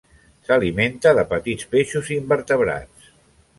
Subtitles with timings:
[0.47, 3.15] S'alimenta de petits peixos i invertebrats.